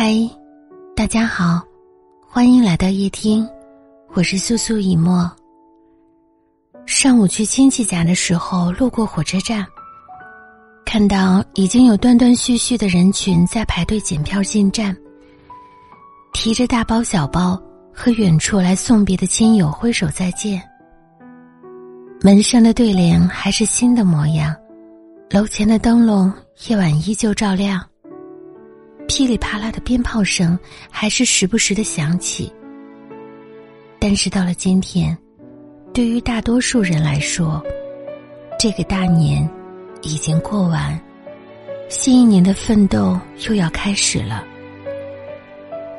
[0.00, 0.14] 嗨，
[0.94, 1.60] 大家好，
[2.24, 3.44] 欢迎来到夜听，
[4.14, 5.28] 我是素素以沫。
[6.86, 9.66] 上午去亲戚家的时候，路过火车站，
[10.86, 14.96] 看到已经有断断续续的人群在排队检票进站，
[16.32, 17.60] 提着大包小包
[17.92, 20.62] 和远处来送别的亲友挥手再见。
[22.20, 24.54] 门上的对联还是新的模样，
[25.30, 26.32] 楼前的灯笼
[26.68, 27.84] 夜晚依旧照亮。
[29.08, 30.56] 噼里啪啦的鞭炮声
[30.90, 32.52] 还是时不时的响起，
[33.98, 35.16] 但是到了今天，
[35.92, 37.60] 对于大多数人来说，
[38.60, 39.48] 这个大年
[40.02, 41.00] 已经过完，
[41.88, 43.18] 新一年的奋斗
[43.48, 44.44] 又要开始了。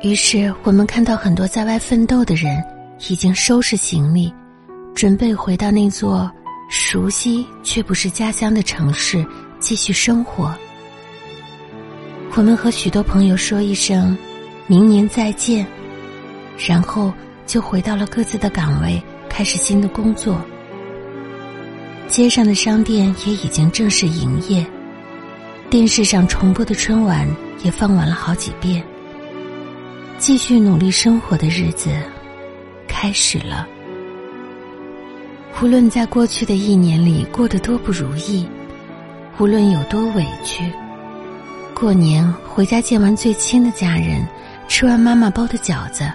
[0.02, 2.64] 于是，我们看到很多在外奋斗的人
[3.10, 4.32] 已经收拾行李，
[4.94, 6.30] 准备回到那座
[6.70, 9.26] 熟悉却不是家乡的城市
[9.58, 10.56] 继续生活。
[12.36, 14.16] 我们和许多朋友说一声
[14.66, 15.66] “明年再见”，
[16.56, 17.12] 然后
[17.44, 20.40] 就回到了各自的岗位，开始新的工作。
[22.06, 24.64] 街上的商店也已经正式营业，
[25.68, 27.28] 电视上重播的春晚
[27.62, 28.82] 也放完了好几遍。
[30.16, 31.90] 继续努力生活的日子
[32.86, 33.66] 开始了。
[35.60, 38.48] 无论在过去的一年里过得多不如意，
[39.38, 40.72] 无论有多委屈。
[41.74, 44.26] 过年回家见完最亲的家人，
[44.68, 46.10] 吃完妈妈包的饺子，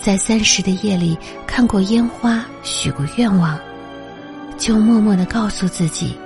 [0.00, 3.58] 在三十的夜里看过烟花，许过愿望，
[4.56, 6.16] 就默默的告诉自己：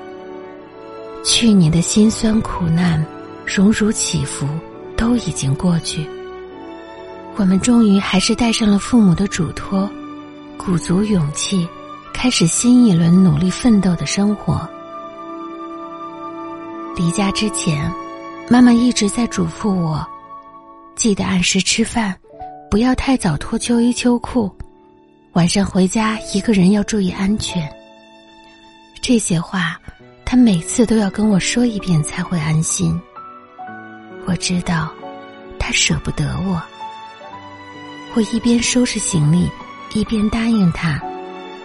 [1.25, 3.03] 去年的辛酸苦难、
[3.47, 4.47] 荣辱起伏
[4.95, 6.07] 都已经过去。
[7.37, 9.89] 我们终于还是带上了父母的嘱托，
[10.59, 11.67] 鼓足勇气，
[12.13, 14.69] 开始新一轮努力奋斗的生活。
[16.95, 17.91] 离家之前。
[18.53, 20.05] 妈妈一直在嘱咐我，
[20.97, 22.13] 记得按时吃饭，
[22.69, 24.51] 不要太早脱秋衣秋裤，
[25.35, 27.71] 晚上回家一个人要注意安全。
[29.01, 29.81] 这些话，
[30.25, 33.01] 她每次都要跟我说一遍才会安心。
[34.27, 34.91] 我知道，
[35.57, 36.61] 她舍不得我。
[38.15, 39.49] 我一边收拾行李，
[39.95, 41.01] 一边答应她，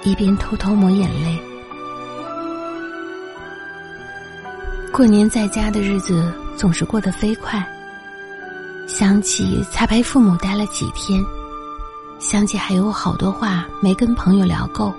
[0.04, 1.36] 一边偷偷抹眼泪。
[4.96, 6.34] 过年在家的日子。
[6.56, 7.62] 总是过得飞快。
[8.88, 11.22] 想起才陪父母待了几天，
[12.18, 14.94] 想起还有好多话没跟朋友聊够。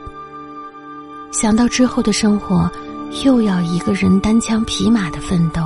[1.33, 2.71] 想到之后的生活，
[3.25, 5.63] 又要一个人单枪匹马的奋斗。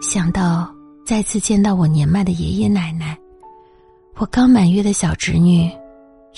[0.00, 0.72] 想到
[1.04, 3.18] 再次见到我年迈的爷爷奶奶，
[4.18, 5.68] 我刚满月的小侄女，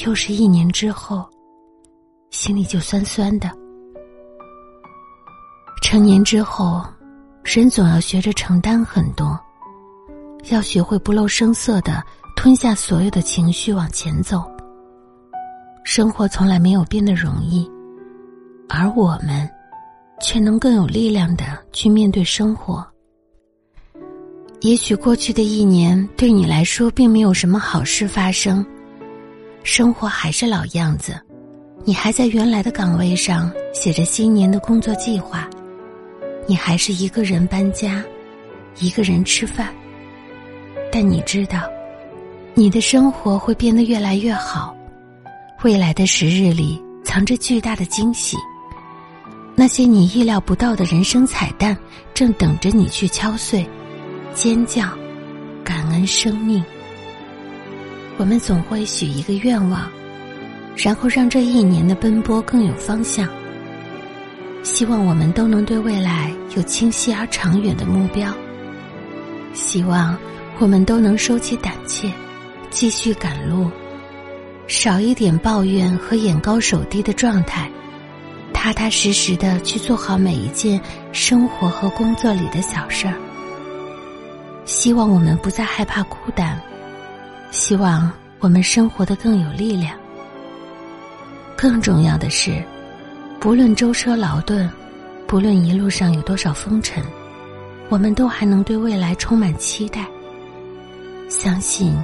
[0.06, 1.28] 又是一年之后，
[2.30, 3.50] 心里就酸酸的。
[5.90, 6.80] 成年之后。
[7.42, 9.36] 人总要学着承担很多，
[10.50, 12.00] 要学会不露声色的
[12.36, 14.44] 吞下所有的情绪往前走。
[15.82, 17.68] 生活从来没有变得容易，
[18.68, 19.50] 而我们，
[20.20, 22.86] 却能更有力量的去面对生活。
[24.60, 28.64] 也许过去的一年对你来说并没有什么好事发生，
[29.64, 31.18] 生活还是老样子，
[31.84, 35.48] 你还在原来的岗位上写着新年的工作计划。
[36.50, 38.02] 你还是一个人搬家，
[38.80, 39.72] 一个人吃饭，
[40.90, 41.62] 但你知道，
[42.54, 44.76] 你的生活会变得越来越好。
[45.62, 48.36] 未来的时日里藏着巨大的惊喜，
[49.54, 51.78] 那些你意料不到的人生彩蛋
[52.12, 53.64] 正等着你去敲碎、
[54.34, 54.88] 尖叫、
[55.62, 56.60] 感恩生命。
[58.16, 59.88] 我们总会许一个愿望，
[60.76, 63.28] 然后让这一年的奔波更有方向。
[64.62, 68.32] 希望我们都能对未来有清晰而长远的目标。
[69.52, 70.16] 希望
[70.58, 72.10] 我们都能收起胆怯，
[72.70, 73.70] 继续赶路，
[74.66, 77.70] 少一点抱怨和眼高手低的状态，
[78.52, 80.80] 踏踏实实的去做好每一件
[81.12, 83.14] 生活和工作里的小事儿。
[84.66, 86.60] 希望我们不再害怕孤单，
[87.50, 89.96] 希望我们生活的更有力量。
[91.56, 92.62] 更重要的是。
[93.40, 94.70] 不论舟车劳顿，
[95.26, 97.02] 不论一路上有多少风尘，
[97.88, 100.06] 我们都还能对未来充满期待。
[101.30, 101.96] 相信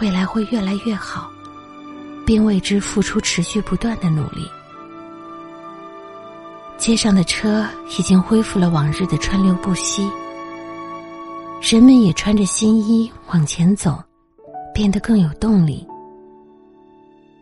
[0.00, 1.28] 未来会越来越好，
[2.24, 4.48] 并为之付出持续不断的努力。
[6.78, 7.66] 街上的车
[7.98, 10.08] 已经恢复了往日的川流不息，
[11.60, 14.00] 人们也穿着新衣往前走，
[14.72, 15.84] 变得更有动力。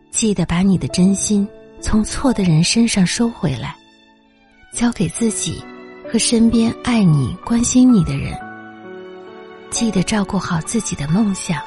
[0.09, 1.47] 记得把你的真心。
[1.85, 3.75] 从错的人身上收回来，
[4.73, 5.63] 交给自己
[6.11, 8.35] 和身边爱你、关心你的人。
[9.69, 11.61] 记得照顾好自己的梦想，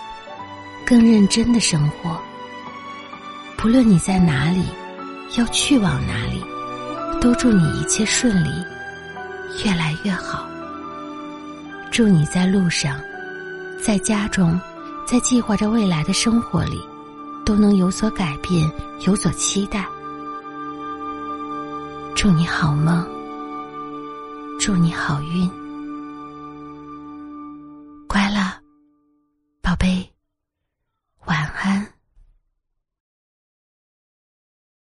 [0.84, 2.20] 更认真的生活。
[3.56, 4.64] 不论你在哪里，
[5.36, 6.42] 要去往哪里，
[7.20, 8.50] 都祝你一切顺利，
[9.64, 10.48] 越来越好。
[11.92, 13.00] 祝你在路上，
[13.80, 14.60] 在家中，
[15.06, 16.80] 在计划着未来的生活里，
[17.46, 18.68] 都能有所改变，
[19.06, 19.86] 有所期待。
[22.20, 23.06] 祝你好梦，
[24.58, 25.48] 祝你好运。